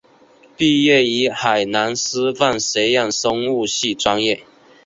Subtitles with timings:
[0.57, 4.43] 毕业于海南师范学院生物系专业。